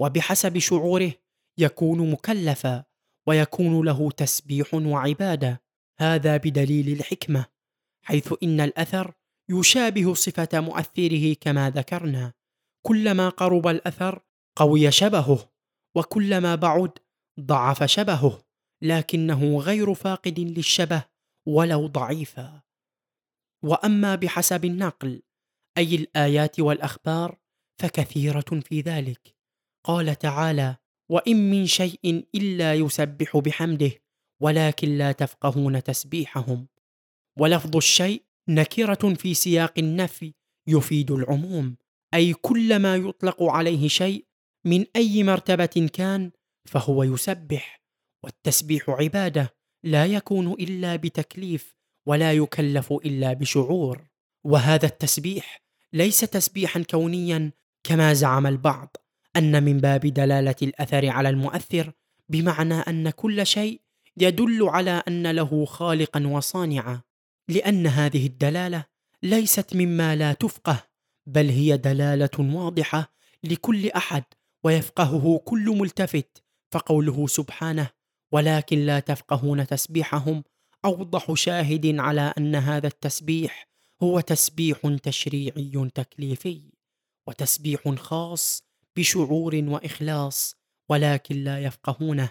وبحسب 0.00 0.58
شعوره 0.58 1.12
يكون 1.58 2.10
مكلفا 2.10 2.84
ويكون 3.28 3.84
له 3.84 4.10
تسبيح 4.10 4.74
وعبادة. 4.74 5.64
هذا 6.00 6.36
بدليل 6.36 6.92
الحكمة 6.92 7.46
حيث 8.04 8.34
إن 8.42 8.60
الأثر 8.60 9.12
يشابه 9.50 10.14
صفة 10.14 10.60
مؤثره 10.60 11.34
كما 11.34 11.70
ذكرنا. 11.70 12.32
كلما 12.86 13.28
قرب 13.28 13.66
الأثر 13.66 14.20
قوي 14.56 14.90
شبهه 14.90 15.52
وكلما 15.96 16.54
بعد 16.54 16.98
ضعف 17.40 17.84
شبهه 17.84 18.42
لكنه 18.82 19.58
غير 19.58 19.94
فاقد 19.94 20.40
للشبه 20.40 21.04
ولو 21.48 21.86
ضعيفا. 21.86 22.63
وأما 23.64 24.14
بحسب 24.14 24.64
النقل 24.64 25.22
أي 25.78 25.94
الآيات 25.94 26.60
والأخبار 26.60 27.38
فكثيرة 27.80 28.60
في 28.62 28.80
ذلك. 28.80 29.34
قال 29.84 30.18
تعالى 30.18 30.76
وإن 31.10 31.50
من 31.50 31.66
شيء 31.66 32.26
إلا 32.34 32.74
يسبح 32.74 33.36
بحمده 33.36 33.90
ولكن 34.42 34.98
لا 34.98 35.12
تفقهون 35.12 35.82
تسبيحهم. 35.82 36.68
ولفظ 37.38 37.76
الشيء 37.76 38.22
نكرة 38.48 39.14
في 39.14 39.34
سياق 39.34 39.78
النفي 39.78 40.34
يفيد 40.68 41.10
العموم 41.10 41.76
أي 42.14 42.34
كل 42.34 42.78
ما 42.78 42.96
يطلق 42.96 43.42
عليه 43.42 43.88
شيء 43.88 44.26
من 44.66 44.84
أي 44.96 45.22
مرتبة 45.22 45.90
كان 45.92 46.30
فهو 46.68 47.02
يسبح 47.02 47.82
والتسبيح 48.24 48.90
عبادة 48.90 49.54
لا 49.84 50.06
يكون 50.06 50.52
إلا 50.52 50.96
بتكليف 50.96 51.76
ولا 52.06 52.32
يكلف 52.32 52.92
إلا 52.92 53.32
بشعور. 53.32 54.04
وهذا 54.44 54.86
التسبيح 54.86 55.62
ليس 55.92 56.20
تسبيحا 56.20 56.82
كونيا 56.82 57.52
كما 57.84 58.12
زعم 58.12 58.46
البعض 58.46 58.96
أن 59.36 59.62
من 59.62 59.78
باب 59.78 60.00
دلالة 60.00 60.54
الأثر 60.62 61.08
على 61.08 61.28
المؤثر 61.28 61.92
بمعنى 62.28 62.74
أن 62.74 63.10
كل 63.10 63.46
شيء 63.46 63.80
يدل 64.16 64.68
على 64.68 65.02
أن 65.08 65.30
له 65.30 65.64
خالقا 65.64 66.26
وصانعا. 66.26 67.00
لأن 67.48 67.86
هذه 67.86 68.26
الدلالة 68.26 68.84
ليست 69.22 69.76
مما 69.76 70.16
لا 70.16 70.32
تفقه 70.32 70.86
بل 71.26 71.48
هي 71.48 71.76
دلالة 71.76 72.30
واضحة 72.38 73.14
لكل 73.44 73.90
أحد 73.90 74.24
ويفقهه 74.64 75.38
كل 75.44 75.76
ملتفت 75.78 76.42
فقوله 76.72 77.26
سبحانه 77.26 77.90
ولكن 78.32 78.78
لا 78.78 79.00
تفقهون 79.00 79.66
تسبيحهم 79.66 80.44
أوضح 80.84 81.34
شاهد 81.34 81.98
على 81.98 82.34
أن 82.38 82.54
هذا 82.54 82.86
التسبيح 82.86 83.68
هو 84.02 84.20
تسبيح 84.20 84.96
تشريعي 85.02 85.90
تكليفي 85.94 86.72
وتسبيح 87.26 87.88
خاص 87.88 88.62
بشعور 88.96 89.54
وإخلاص 89.54 90.56
ولكن 90.88 91.44
لا 91.44 91.62
يفقهونه 91.62 92.30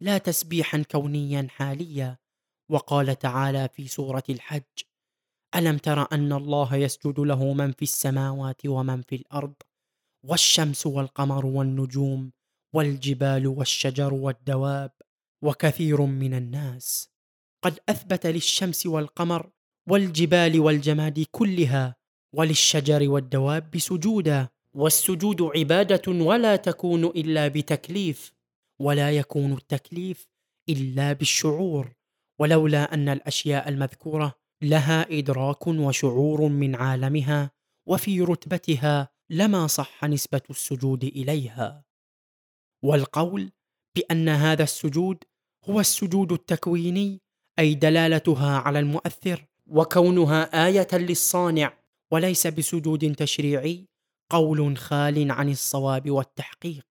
لا 0.00 0.18
تسبيحا 0.18 0.82
كونيا 0.82 1.46
حاليا. 1.50 2.18
وقال 2.70 3.18
تعالى 3.18 3.68
في 3.72 3.88
سورة 3.88 4.22
الحج 4.28 4.62
ألم 5.54 5.78
تر 5.78 6.12
أن 6.12 6.32
الله 6.32 6.76
يسجد 6.76 7.20
له 7.20 7.52
من 7.52 7.72
في 7.72 7.82
السماوات 7.82 8.66
ومن 8.66 9.02
في 9.02 9.16
الأرض 9.16 9.54
والشمس 10.24 10.86
والقمر 10.86 11.46
والنجوم 11.46 12.32
والجبال 12.74 13.46
والشجر 13.46 14.14
والدواب 14.14 14.92
وكثير 15.42 16.02
من 16.02 16.34
الناس. 16.34 17.09
قد 17.62 17.78
أثبت 17.88 18.26
للشمس 18.26 18.86
والقمر 18.86 19.50
والجبال 19.88 20.60
والجماد 20.60 21.26
كلها 21.30 21.96
وللشجر 22.34 23.10
والدواب 23.10 23.78
سجودا 23.78 24.48
والسجود 24.76 25.42
عبادة 25.42 26.12
ولا 26.12 26.56
تكون 26.56 27.04
إلا 27.04 27.48
بتكليف 27.48 28.32
ولا 28.80 29.10
يكون 29.10 29.52
التكليف 29.52 30.28
إلا 30.68 31.12
بالشعور 31.12 31.92
ولولا 32.40 32.94
أن 32.94 33.08
الأشياء 33.08 33.68
المذكورة 33.68 34.34
لها 34.62 35.18
إدراك 35.18 35.66
وشعور 35.66 36.48
من 36.48 36.74
عالمها 36.74 37.50
وفي 37.88 38.20
رتبتها 38.20 39.08
لما 39.30 39.66
صح 39.66 40.04
نسبة 40.04 40.42
السجود 40.50 41.04
إليها 41.04 41.84
والقول 42.84 43.52
بأن 43.96 44.28
هذا 44.28 44.62
السجود 44.62 45.24
هو 45.64 45.80
السجود 45.80 46.32
التكويني 46.32 47.20
أي 47.60 47.74
دلالتها 47.74 48.58
على 48.58 48.78
المؤثر 48.78 49.46
وكونها 49.66 50.66
آية 50.66 50.88
للصانع 50.92 51.72
وليس 52.12 52.46
بسجود 52.46 53.14
تشريعي 53.14 53.88
قول 54.30 54.76
خال 54.76 55.30
عن 55.30 55.48
الصواب 55.48 56.10
والتحقيق 56.10 56.86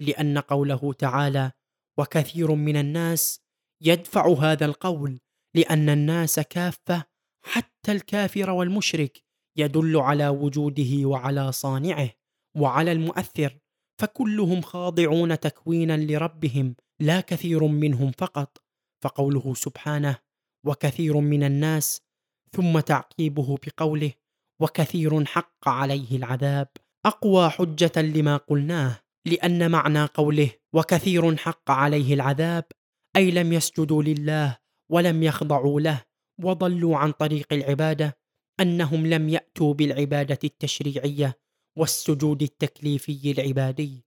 لأن 0.00 0.38
قوله 0.38 0.92
تعالى 0.92 1.52
وكثير 1.98 2.54
من 2.54 2.76
الناس 2.76 3.40
يدفع 3.82 4.32
هذا 4.32 4.64
القول 4.66 5.20
لأن 5.54 5.88
الناس 5.88 6.40
كافة 6.40 7.04
حتى 7.44 7.92
الكافر 7.92 8.50
والمشرك 8.50 9.22
يدل 9.58 9.96
على 9.96 10.28
وجوده 10.28 11.06
وعلى 11.06 11.52
صانعه 11.52 12.10
وعلى 12.56 12.92
المؤثر 12.92 13.58
فكلهم 14.00 14.60
خاضعون 14.62 15.40
تكوينا 15.40 15.96
لربهم 15.96 16.74
لا 17.00 17.20
كثير 17.20 17.64
منهم 17.64 18.10
فقط. 18.18 18.69
فقوله 19.02 19.54
سبحانه 19.54 20.18
وكثير 20.66 21.16
من 21.16 21.42
الناس 21.44 22.00
ثم 22.52 22.80
تعقيبه 22.80 23.58
بقوله 23.66 24.12
وكثير 24.60 25.24
حق 25.24 25.68
عليه 25.68 26.16
العذاب. 26.16 26.68
أقوى 27.06 27.50
حجة 27.50 27.92
لما 27.96 28.36
قلناه 28.36 29.00
لأن 29.26 29.70
معنى 29.70 30.04
قوله 30.04 30.50
وكثير 30.74 31.36
حق 31.36 31.70
عليه 31.70 32.14
العذاب 32.14 32.64
أي 33.16 33.30
لم 33.30 33.52
يسجدوا 33.52 34.02
لله 34.02 34.58
ولم 34.90 35.22
يخضعوا 35.22 35.80
له 35.80 36.04
وضلوا 36.42 36.96
عن 36.96 37.12
طريق 37.12 37.52
العبادة 37.52 38.18
أنهم 38.60 39.06
لم 39.06 39.28
يأتوا 39.28 39.74
بالعبادة 39.74 40.38
التشريعية 40.44 41.38
والسجود 41.78 42.42
التكليفي 42.42 43.30
العبادي. 43.30 44.04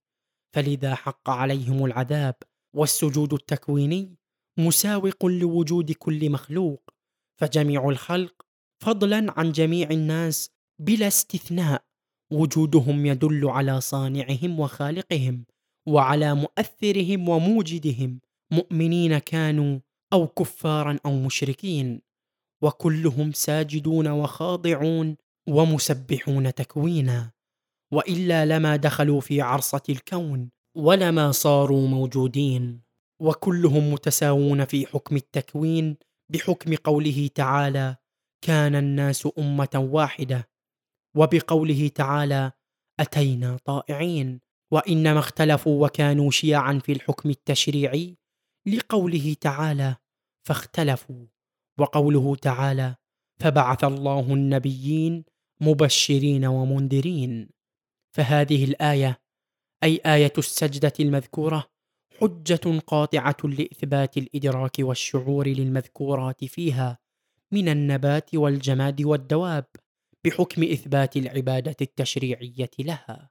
فلذا 0.55 0.95
حق 0.95 1.29
عليهم 1.29 1.85
العذاب 1.85 2.35
والسجود 2.75 3.33
التكويني 3.33 4.17
مساوق 4.59 5.25
لوجود 5.25 5.91
كل 5.91 6.29
مخلوق 6.29 6.89
فجميع 7.39 7.89
الخلق 7.89 8.45
فضلا 8.83 9.39
عن 9.39 9.51
جميع 9.51 9.89
الناس 9.91 10.49
بلا 10.79 11.07
استثناء. 11.07 11.83
وجودهم 12.31 13.05
يدل 13.05 13.49
على 13.49 13.81
صانعهم 13.81 14.59
وخالقهم 14.59 15.45
وعلى 15.87 16.35
مؤثرهم 16.35 17.29
وموجدهم. 17.29 18.19
مؤمنين 18.51 19.17
كانوا 19.17 19.79
أو 20.13 20.27
كفارا 20.27 20.99
أو 21.05 21.19
مشركين. 21.19 22.01
وكلهم 22.63 23.31
ساجدون 23.31 24.07
وخاضعون 24.07 25.17
ومسبحون 25.47 26.53
تكوينا. 26.53 27.31
وإلا 27.93 28.45
لما 28.45 28.75
دخلوا 28.75 29.21
في 29.21 29.41
عرصة 29.41 29.83
الكون 29.89 30.49
ولما 30.77 31.31
صاروا 31.31 31.87
موجودين. 31.87 32.82
وكلهم 33.23 33.93
متساوون 33.93 34.65
في 34.65 34.85
حكم 34.85 35.15
التكوين 35.15 35.97
بحكم 36.29 36.75
قوله 36.75 37.29
تعالى 37.35 37.95
كان 38.41 38.75
الناس 38.75 39.27
أمة 39.39 39.89
واحدة 39.91 40.49
وبقوله 41.15 41.87
تعالى 41.87 42.51
أتينا 42.99 43.57
طائعين 43.65 44.41
وإنما 44.71 45.19
اختلفوا 45.19 45.85
وكانوا 45.85 46.31
شيعا 46.31 46.79
في 46.79 46.91
الحكم 46.91 47.29
التشريعي 47.29 48.17
لقوله 48.65 49.35
تعالى 49.41 49.95
فاختلفوا 50.47 51.25
وقوله 51.79 52.35
تعالى 52.35 52.95
فبعث 53.39 53.83
الله 53.83 54.33
النبيين 54.33 55.25
مبشرين 55.61 56.45
ومنذرين 56.45 57.49
فهذه 58.15 58.63
الآية 58.63 59.21
أي 59.83 60.01
آية 60.05 60.33
السجدة 60.37 60.93
المذكورة 60.99 61.72
حجة 62.21 62.79
قاطعة 62.87 63.37
لإثبات 63.43 64.17
الإدراك 64.17 64.75
والشعور 64.79 65.47
للمذكورات 65.47 66.45
فيها 66.45 66.99
من 67.51 67.69
النبات 67.69 68.35
والجماد 68.35 69.01
والدواب 69.01 69.65
بحكم 70.25 70.63
إثبات 70.63 71.17
العبادة 71.17 71.75
التشريعية 71.81 72.71
لها. 72.79 73.29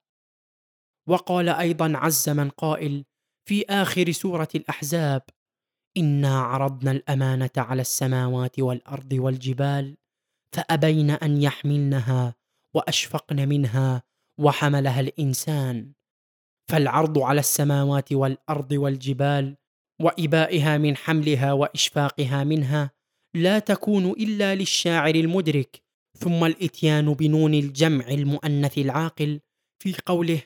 وقال 1.09 1.49
أيضا 1.49 1.93
عز 1.97 2.29
من 2.29 2.51
قائل 2.51 3.05
في 3.49 3.65
آخر 3.71 4.13
سورة 4.13 4.49
الأحزاب 4.55 5.23
إنا 5.97 6.41
عرضنا 6.41 6.91
الأمانة 6.91 7.51
على 7.57 7.81
السماوات 7.81 8.61
والأرض 8.61 9.13
والجبال 9.13 9.97
فأبين 10.53 11.11
أن 11.11 11.43
يحملنها 11.43 12.35
وأشفقن 12.75 13.49
منها 13.49 14.03
وحملها 14.39 15.01
الإنسان 15.01 15.93
فالعرض 16.73 17.19
على 17.19 17.41
السماوات 17.41 18.13
والأرض 18.13 18.73
والجبال 18.73 19.57
وإبائها 20.03 20.79
من 20.79 20.97
حملها 20.97 21.53
وإشفاقها 21.53 22.45
منها 22.45 22.91
لا 23.35 23.59
تكون 23.59 24.11
إلا 24.11 24.55
للشاعر 24.55 25.15
المدرك 25.15 25.83
ثم 26.19 26.45
الإتيان 26.45 27.13
بنون 27.13 27.55
الجمع 27.55 28.09
المؤنث 28.09 28.79
العاقل 28.79 29.41
في 29.83 29.95
قوله 30.07 30.43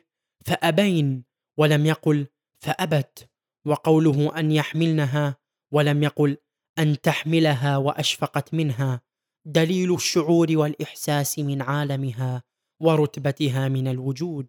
فأبين 0.47 1.25
ولم 1.59 1.87
يقل 1.87 2.27
فأبت 2.65 3.31
وقوله 3.67 4.39
أن 4.39 4.53
يحملنها 4.53 5.37
ولم 5.73 6.03
يقل 6.03 6.37
أن 6.79 7.01
تحملها 7.01 7.77
وأشفقت 7.77 8.55
منها 8.55 9.01
دليل 9.45 9.95
الشعور 9.95 10.47
والإحساس 10.51 11.39
من 11.39 11.63
عالمها 11.63 12.43
ورتبتها 12.83 13.69
من 13.69 13.89
الوجود. 13.89 14.47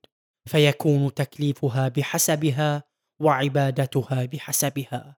فيكون 0.47 1.13
تكليفها 1.13 1.87
بحسبها 1.87 2.83
وعبادتها 3.21 4.25
بحسبها. 4.25 5.17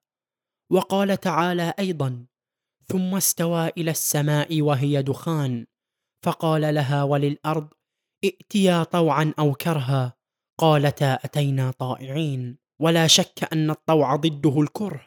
وقال 0.70 1.16
تعالى 1.20 1.74
أيضا 1.78 2.26
ثم 2.88 3.14
استوى 3.14 3.68
إلى 3.68 3.90
السماء 3.90 4.62
وهي 4.62 5.02
دخان. 5.02 5.66
فقال 6.24 6.74
لها 6.74 7.02
وللأرض 7.02 7.68
ائتيا 8.24 8.82
طوعا 8.82 9.34
أو 9.38 9.54
كرها. 9.54 10.16
قالتا 10.58 11.14
أتينا 11.14 11.70
طائعين. 11.70 12.58
ولا 12.80 13.06
شك 13.06 13.52
أن 13.52 13.70
الطوع 13.70 14.16
ضده 14.16 14.60
الكره 14.60 15.06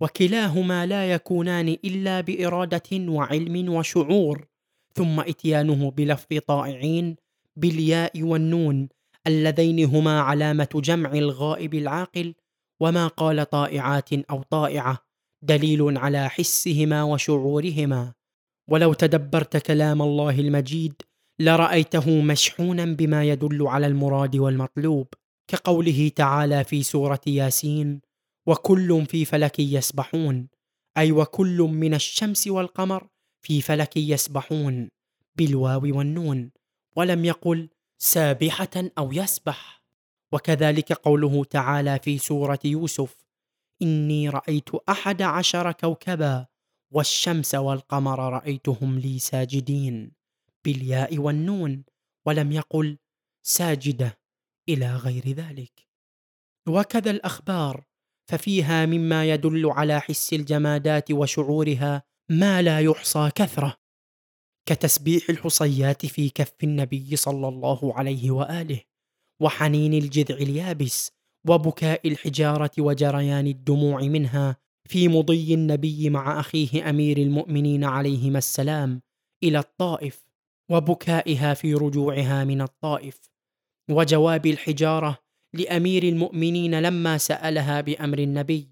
وكلاهما 0.00 0.86
لا 0.86 1.12
يكونان 1.12 1.68
إلا 1.68 2.20
بإرادة 2.20 2.90
وعلم 2.92 3.74
وشعور. 3.74 4.48
ثم 4.94 5.20
اتيانه 5.20 5.90
بلفظ 5.90 6.38
طائعين 6.46 7.16
بالياء 7.56 8.22
والنون 8.22 8.88
اللذين 9.26 9.84
هما 9.84 10.20
علامة 10.20 10.68
جمع 10.74 11.12
الغائب 11.12 11.74
العاقل 11.74 12.34
وما 12.80 13.06
قال 13.06 13.50
طائعات 13.50 14.12
أو 14.12 14.42
طائعة 14.42 14.98
دليل 15.42 15.98
على 15.98 16.28
حسهما 16.28 17.02
وشعورهما. 17.02 18.12
ولو 18.70 18.92
تدبرت 18.92 19.56
كلام 19.56 20.02
الله 20.02 20.40
المجيد 20.40 21.02
لرأيته 21.40 22.20
مشحونا 22.22 22.84
بما 22.84 23.24
يدل 23.24 23.66
على 23.66 23.86
المراد 23.86 24.36
والمطلوب 24.36 25.06
كقوله 25.48 26.10
تعالى 26.16 26.64
في 26.64 26.82
سورة 26.82 27.20
ياسين 27.26 28.00
وكل 28.46 29.06
في 29.06 29.24
فلك 29.24 29.60
يسبحون 29.60 30.48
أي 30.98 31.12
وكل 31.12 31.58
من 31.58 31.94
الشمس 31.94 32.48
والقمر 32.48 33.08
في 33.40 33.60
فلك 33.60 33.96
يسبحون 33.96 34.90
بالواو 35.36 35.98
والنون. 35.98 36.50
ولم 36.96 37.24
يقل 37.24 37.68
سابحة 38.04 38.90
أو 38.98 39.12
يسبح. 39.12 39.84
وكذلك 40.32 40.92
قوله 40.92 41.44
تعالى 41.44 41.98
في 41.98 42.18
سورة 42.18 42.58
يوسف 42.64 43.16
إني 43.82 44.28
رأيت 44.28 44.74
أحد 44.88 45.22
عشر 45.22 45.72
كوكبا 45.72 46.46
والشمس 46.92 47.54
والقمر 47.54 48.32
رأيتهم 48.32 48.98
لي 48.98 49.18
ساجدين 49.18 50.12
بالياء 50.64 51.18
والنون 51.18 51.84
ولم 52.26 52.52
يقل 52.52 52.98
ساجدة 53.46 54.18
إلى 54.68 54.96
غير 54.96 55.28
ذلك. 55.28 55.88
وكذا 56.68 57.10
الأخبار 57.10 57.84
ففيها 58.30 58.86
مما 58.86 59.24
يدل 59.24 59.70
على 59.70 60.00
حس 60.00 60.32
الجمادات 60.32 61.10
وشعورها 61.10 62.02
ما 62.30 62.62
لا 62.62 62.80
يحصى 62.80 63.30
كثرة. 63.34 63.83
كتسبيح 64.68 65.30
الحصيات 65.30 66.06
في 66.06 66.30
كف 66.30 66.52
النبي 66.64 67.16
صلى 67.16 67.48
الله 67.48 67.94
عليه 67.94 68.30
وآله 68.30 68.80
وحنين 69.40 69.94
الجذع 69.94 70.34
اليابس 70.34 71.12
وبكاء 71.48 72.08
الحجارة 72.08 72.70
وجريان 72.78 73.46
الدموع 73.46 74.02
منها 74.02 74.56
في 74.88 75.08
مضي 75.08 75.54
النبي 75.54 76.10
مع 76.10 76.40
أخيه 76.40 76.90
أمير 76.90 77.18
المؤمنين 77.18 77.84
عليهما 77.84 78.38
السلام 78.38 79.02
إلى 79.44 79.58
الطائف 79.58 80.24
وبكائها 80.70 81.54
في 81.54 81.74
رجوعها 81.74 82.44
من 82.44 82.60
الطائف 82.60 83.20
وجواب 83.90 84.46
الحجارة 84.46 85.18
لأمير 85.54 86.02
المؤمنين 86.02 86.80
لما 86.80 87.18
سألها 87.18 87.80
بأمر 87.80 88.18
النبي 88.18 88.70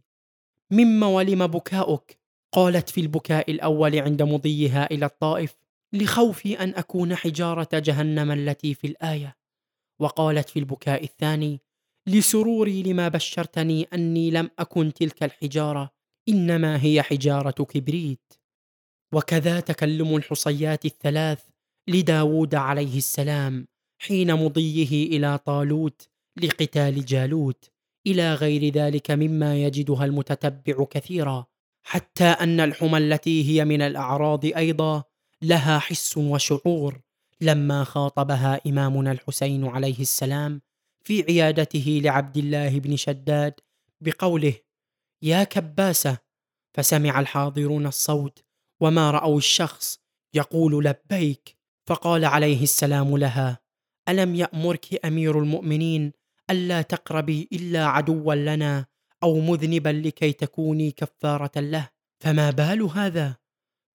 مما 0.73 1.07
ولم 1.07 1.47
بكاؤك؟ 1.47 2.19
قالت 2.55 2.89
في 2.91 3.01
البكاء 3.01 3.51
الأول 3.51 3.99
عند 3.99 4.23
مضيها 4.23 4.91
إلى 4.91 5.07
الطائف 5.07 5.62
لخوفي 5.95 6.61
أن 6.61 6.75
أكون 6.75 7.15
حجارة 7.15 7.69
جهنم 7.75 8.31
التي 8.31 8.75
في 8.75 8.87
الآية. 8.87 9.37
وقالت 10.01 10.49
في 10.49 10.59
البكاء 10.59 11.05
الثاني 11.05 11.61
لسروري 12.09 12.83
لما 12.83 13.09
بشرتني 13.09 13.83
أني 13.83 14.31
لم 14.31 14.51
أكن 14.59 14.93
تلك 14.93 15.23
الحجارة 15.23 15.91
إنما 16.29 16.85
هي 16.85 17.03
حجارة 17.03 17.65
كبريت. 17.65 18.33
وكذا 19.15 19.61
تكلم 19.61 20.17
الحصيات 20.17 20.85
الثلاث 20.85 21.45
لداود 21.89 22.55
عليه 22.55 22.97
السلام 22.99 23.67
حين 24.03 24.35
مضيه 24.35 25.07
إلى 25.07 25.39
طالوت 25.39 26.09
لقتال 26.43 27.05
جالوت. 27.05 27.73
إلى 28.07 28.35
غير 28.35 28.73
ذلك 28.73 29.11
مما 29.11 29.63
يجدها 29.63 30.05
المتتبع 30.05 30.85
كثيرا 30.85 31.47
حتى 31.87 32.25
أن 32.25 32.61
الحمى 32.61 32.99
التي 32.99 33.49
هي 33.49 33.65
من 33.65 33.83
الأعراض 33.83 34.45
أيضا 34.45 35.05
لها 35.43 35.79
حس 35.79 36.17
وشعور 36.17 37.01
لما 37.41 37.85
خاطبها 37.85 38.61
إمامنا 38.67 39.13
الحسين 39.13 39.67
عليه 39.67 40.01
السلام 40.01 40.61
في 41.05 41.23
عيادته 41.23 42.01
لعبد 42.05 42.37
الله 42.37 42.79
بن 42.79 42.97
شداد 42.97 43.55
بقوله 44.01 44.55
يا 45.23 45.45
كباسة! 45.45 46.19
فسمع 46.75 47.21
الحاضرون 47.21 47.87
الصوت 47.87 48.45
وما 48.81 49.11
رأوا 49.11 49.39
الشخص 49.39 49.99
يقول 50.35 50.85
لبيك! 50.85 51.57
فقال 51.87 52.25
عليه 52.25 52.63
السلام 52.63 53.17
لها 53.17 53.59
ألم 54.09 54.35
يأمرك 54.35 55.07
أمير 55.07 55.39
المؤمنين 55.39 56.13
الا 56.51 56.83
تقربي 56.83 57.49
إلا 57.53 57.87
عدوا 57.87 58.35
لنا 58.35 58.87
أو 59.23 59.41
مذنبا 59.41 59.89
لكي 59.89 60.33
تكوني 60.33 60.91
كفارة 60.91 61.61
له؟ 61.61 61.89
فما 62.21 62.51
بال 62.51 62.83
هذا؟ 62.83 63.42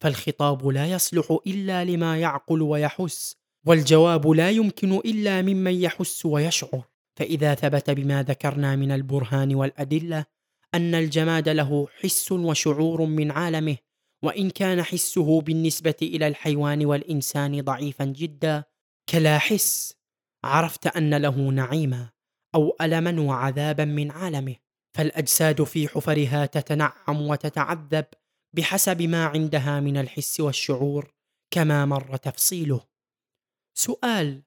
فالخطاب 0.03 0.67
لا 0.67 0.85
يصلح 0.85 1.37
إلا 1.47 1.85
لما 1.85 2.17
يعقل 2.17 2.61
ويحس 2.61 3.35
والجواب 3.65 4.27
لا 4.27 4.49
يمكن 4.49 4.93
إلا 4.93 5.41
ممن 5.41 5.73
يحس 5.73 6.25
ويشعر. 6.25 6.83
فإذا 7.15 7.55
ثبت 7.55 7.89
بما 7.89 8.23
ذكرنا 8.23 8.75
من 8.75 8.91
البرهان 8.91 9.55
والأدلة 9.55 10.25
أن 10.75 10.95
الجماد 10.95 11.49
له 11.49 11.87
حس 11.99 12.31
وشعور 12.31 13.05
من 13.05 13.31
عالمه 13.31 13.77
وإن 14.23 14.49
كان 14.49 14.83
حسه 14.83 15.41
بالنسبة 15.41 15.95
إلى 16.01 16.27
الحيوان 16.27 16.85
والإنسان 16.85 17.61
ضعيفا 17.61 18.05
جدا 18.05 18.63
كلا 19.09 19.37
حس. 19.37 19.93
عرفت 20.43 20.87
أن 20.87 21.13
له 21.13 21.35
نعيما 21.35 22.09
أو 22.55 22.75
الما 22.81 23.21
وعذابا 23.21 23.85
من 23.85 24.11
عالمه. 24.11 24.55
فالأجساد 24.97 25.63
في 25.63 25.87
حفرها 25.87 26.45
تتنعم 26.45 27.21
وتتعذب 27.21 28.05
بحسب 28.57 29.01
ما 29.01 29.25
عندها 29.25 29.79
من 29.79 29.97
الحس 29.97 30.39
والشعور 30.39 31.13
كما 31.53 31.85
مر 31.85 32.17
تفصيله. 32.17 32.81
سؤال 33.77 34.43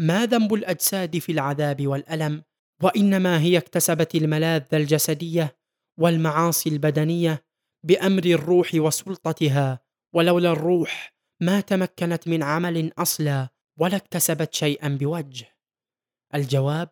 ما 0.00 0.26
ذنب 0.26 0.54
الأجساد 0.54 1.18
في 1.18 1.32
العذاب 1.32 1.86
والألم؟ 1.86 2.44
وإنما 2.82 3.40
هي 3.40 3.58
اكتسبت 3.58 4.14
الملاذ 4.14 4.74
الجسدية 4.74 5.56
والمعاصي 5.98 6.70
البدنية 6.70 7.44
بأمر 7.86 8.24
الروح 8.24 8.70
وسلطتها 8.74 9.80
ولولا 10.14 10.52
الروح 10.52 11.14
ما 11.40 11.60
تمكنت 11.60 12.28
من 12.28 12.42
عمل 12.42 12.92
أصلا 12.98 13.48
ولا 13.78 13.96
اكتسبت 13.96 14.54
شيئا 14.54 14.88
بوجه. 14.88 15.56
الجواب 16.34 16.88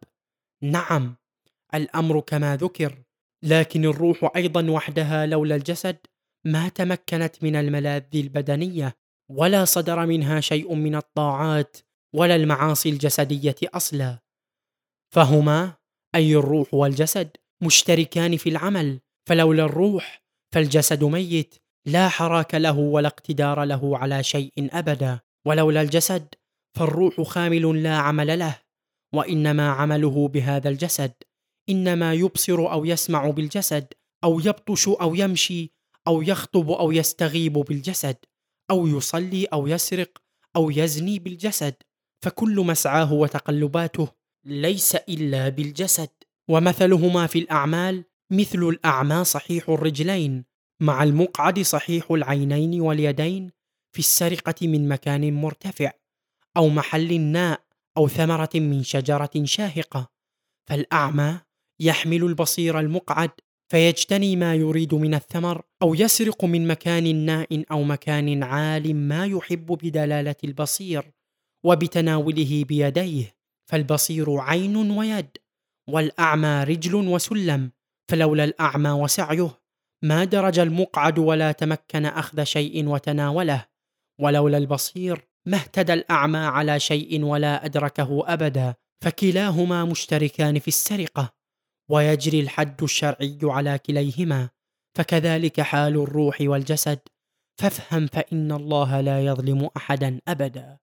نعم 0.63 1.17
الأمر 1.75 2.21
كما 2.21 2.57
ذكر. 2.57 3.03
لكن 3.45 3.85
الروح 3.85 4.31
أيضا 4.37 4.71
وحدها 4.71 5.27
لولا 5.27 5.57
الجسد 5.57 5.97
ما 6.47 6.69
تمكنت 6.69 7.45
من 7.45 7.57
الملاذ 7.57 8.03
البدنية 8.15 8.97
ولا 9.31 9.65
صدر 9.65 10.07
منها 10.07 10.41
شيء 10.41 10.75
من 10.75 10.95
الطاعات 10.95 11.77
ولا 12.15 12.37
المعاصي 12.37 12.89
الجسدية 12.89 13.57
أصلا. 13.65 14.19
فهما 15.15 15.75
أي 16.15 16.37
الروح 16.37 16.75
والجسد 16.75 17.37
مشتركان 17.63 18.37
في 18.37 18.49
العمل 18.49 19.01
فلولا 19.29 19.65
الروح 19.65 20.23
فالجسد 20.55 21.05
ميت 21.05 21.55
لا 21.87 22.09
حراك 22.09 22.55
له 22.55 22.79
ولا 22.79 23.09
اقتدار 23.09 23.65
له 23.65 23.99
على 23.99 24.23
شيء 24.23 24.53
أبدا. 24.59 25.21
ولولا 25.47 25.83
الجسد 25.83 26.35
فالروح 26.77 27.21
خامل 27.21 27.83
لا 27.83 27.97
عمل 27.97 28.39
له 28.39 28.59
وإنما 29.15 29.71
عمله 29.71 30.29
بهذا 30.29 30.69
الجسد. 30.69 31.13
إنما 31.71 32.15
يبصر 32.15 32.73
أو 32.73 32.85
يسمع 32.85 33.31
بالجسد 33.31 33.93
أو 34.25 34.41
يبطش 34.41 34.89
أو 34.89 35.15
يمشي 35.15 35.73
أو 36.07 36.23
يخطب 36.23 36.71
أو 36.71 36.93
يستغيب 36.93 37.53
بالجسد 37.53 38.17
أو 38.71 38.87
يصلي 38.87 39.45
أو 39.45 39.67
يسرق 39.67 40.19
أو 40.57 40.71
يزني 40.71 41.19
بالجسد. 41.19 41.75
فكل 42.25 42.57
مسعاه 42.61 43.13
وتقلباته 43.13 44.09
ليس 44.45 44.95
إلا 44.95 45.49
بالجسد. 45.49 46.09
ومثلهما 46.49 47.27
في 47.27 47.39
الأعمال 47.39 48.05
مثل 48.33 48.59
الأعمى 48.59 49.25
صحيح 49.25 49.69
الرجلين 49.69 50.45
مع 50.81 51.03
المقعد 51.03 51.61
صحيح 51.61 52.11
العينين 52.11 52.81
واليدين 52.81 53.51
في 53.93 53.99
السرقة 53.99 54.69
من 54.69 54.89
مكان 54.89 55.35
مرتفع 55.35 55.91
أو 56.57 56.69
محل 56.69 57.21
ناء 57.21 57.61
أو 57.97 58.09
ثمرة 58.09 58.51
من 58.55 58.83
شجرة 58.83 59.31
شاهقة. 59.45 60.11
فالأعمى 60.67 61.41
يحمل 61.81 62.25
البصير 62.25 62.81
المقعد 62.81 63.31
فيجتني 63.71 64.37
ما 64.37 64.55
يريد 64.55 64.95
من 64.95 65.15
الثمر 65.15 65.63
أو 65.83 65.95
يسرق 65.95 66.45
من 66.45 66.67
مكان 66.67 67.17
ناء 67.17 67.65
أو 67.71 67.83
مكان 67.83 68.43
عال 68.43 68.97
ما 68.97 69.27
يحب 69.27 69.67
بدلالة 69.67 70.37
البصير 70.45 71.13
وبتناوله 71.65 72.65
بيديه 72.65 73.37
فالبصير 73.71 74.39
عين 74.39 74.77
ويد 74.77 75.29
والأعمى 75.89 76.65
رجل 76.65 76.95
وسلم 76.95 77.71
فلولا 78.11 78.45
الأعمى 78.45 78.91
وسعيه 78.91 79.51
ما 80.05 80.25
درج 80.25 80.59
المقعد 80.59 81.19
ولا 81.19 81.53
تمكن 81.53 82.07
أخذ 82.07 82.45
شيء 82.45 82.87
وتناوله 82.89 83.67
ولولا 84.21 84.59
البصير 84.59 85.29
ما 85.47 85.57
اهتدى 85.57 85.93
الأعمى 85.93 86.39
على 86.39 86.81
شيء 86.81 87.25
ولا 87.25 87.65
أدركه 87.65 88.25
أبدا 88.27 88.75
فكلاهما 89.05 89.85
مشتركان 89.85 90.59
في 90.59 90.69
السرقة. 90.69 91.38
ويجري 91.91 92.41
الحد 92.41 92.83
الشرعي 92.83 93.39
على 93.43 93.79
كليهما 93.79 94.51
فكذلك 94.97 95.61
حال 95.61 95.97
الروح 95.97 96.41
والجسد. 96.41 97.01
فافهم 97.61 98.07
فإن 98.07 98.53
الله 98.53 99.01
لا 99.01 99.25
يظلم 99.25 99.71
أحدا 99.77 100.21
أبدا. 100.29 100.79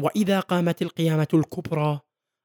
وإذا 0.00 0.40
قامت 0.40 0.82
القيامة 0.82 1.28
الكبرى 1.34 2.00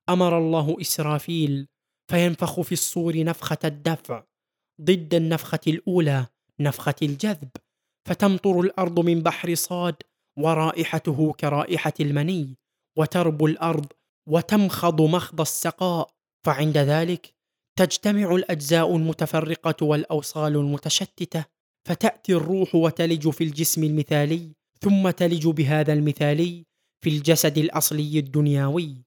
أمر 0.10 0.38
الله 0.38 0.82
إسرافيل 0.82 1.68
فينفخ 2.12 2.62
في 2.62 2.72
الصور 2.72 3.24
نفخة 3.24 3.58
الدفع 3.64 4.24
ضد 4.82 5.14
النفخة 5.14 5.60
الأولى 5.68 6.28
نفخة 6.60 6.96
الجذب. 7.02 7.50
فتمطر 8.08 8.60
الأرض 8.60 9.00
من 9.00 9.24
بحر 9.24 9.56
صاد 9.56 9.96
ورائحته 10.40 11.34
كرائحة 11.34 11.94
المني 12.00 12.58
وتربو 12.98 13.48
الأرض 13.48 13.94
وتمخض 14.30 15.02
مخض 15.02 15.42
السقاء. 15.42 16.16
فعند 16.46 16.78
ذلك 16.78 17.35
تجتمع 17.80 18.36
الأجزاء 18.36 18.96
المتفرقة 18.96 19.86
والأوصال 19.86 20.56
المتشتتة 20.56 21.46
فتأتي 21.88 22.34
الروح 22.34 22.76
وتلج 22.76 23.30
في 23.30 23.44
الجسم 23.44 23.84
المثالي 23.84 24.52
ثم 24.82 25.10
تلج 25.10 25.48
بهذا 25.48 25.94
المثالي 25.94 26.66
في 27.04 27.10
الجسد 27.10 27.58
الأصلي 27.58 28.20
الدنيوي 28.20 29.06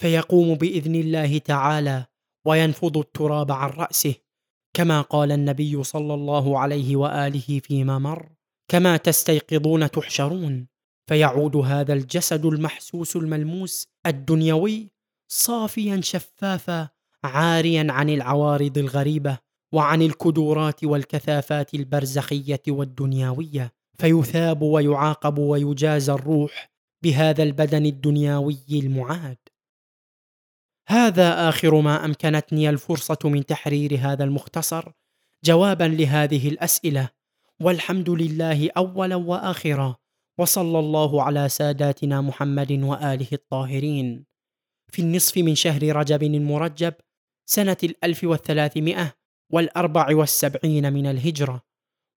فيقوم 0.00 0.54
بإذن 0.54 0.94
الله 0.94 1.38
تعالى 1.38 2.06
وينفض 2.46 2.98
التراب 2.98 3.52
عن 3.52 3.70
رأسه 3.70 4.14
كما 4.76 5.00
قال 5.00 5.32
النبي 5.32 5.84
صلى 5.84 6.14
الله 6.14 6.58
عليه 6.58 6.96
وآله 6.96 7.60
فيما 7.60 7.98
مر 7.98 8.28
كما 8.70 8.96
تستيقظون 8.96 9.90
تحشرون 9.90 10.66
فيعود 11.08 11.56
هذا 11.56 11.92
الجسد 11.92 12.46
المحسوس 12.46 13.16
الملموس 13.16 13.88
الدنيوي 14.06 14.90
صافيا 15.32 16.00
شفافا 16.00 16.95
عاريا 17.26 17.86
عن 17.90 18.10
العوارض 18.10 18.78
الغريبة 18.78 19.38
وعن 19.72 20.02
الكدورات 20.02 20.84
والكثافات 20.84 21.74
البرزخية 21.74 22.62
والدنيوية. 22.68 23.72
فيثاب 23.98 24.62
ويعاقب 24.62 25.38
ويجازى 25.38 26.12
الروح 26.12 26.70
بهذا 27.02 27.42
البدن 27.42 27.86
الدنيوي 27.86 28.58
المعاد. 28.72 29.38
هذا 30.88 31.48
آخر 31.48 31.80
ما 31.80 32.04
أمكنتني 32.04 32.70
الفرصة 32.70 33.18
من 33.24 33.46
تحرير 33.46 33.98
هذا 34.00 34.24
المختصر. 34.24 34.92
جوابا 35.44 35.84
لهذه 35.84 36.48
الأسئلة. 36.48 37.08
والحمد 37.60 38.10
لله 38.10 38.70
اولا 38.76 39.16
واخرا. 39.16 39.96
وصلى 40.38 40.78
الله 40.78 41.22
على 41.22 41.48
ساداتنا 41.48 42.20
محمد 42.20 42.72
وآله 42.72 43.28
الطاهرين. 43.32 44.26
في 44.92 45.02
النصف 45.02 45.38
من 45.38 45.54
شهر 45.54 45.96
رجب 45.96 46.22
المرجب 46.22 46.94
سنة 47.48 47.76
الألف 47.82 48.24
والثلاثمائة 48.24 49.14
والأربع 49.52 50.16
والسبعين 50.16 50.92
من 50.92 51.06
الهجرة 51.06 51.62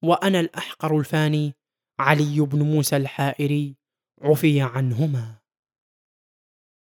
وأنا 0.03 0.39
الأحقر 0.39 0.97
الفاني 0.97 1.53
علي 1.99 2.39
بن 2.39 2.61
موسى 2.61 2.97
الحائري 2.97 3.75
عفي 4.21 4.61
عنهما. 4.61 5.38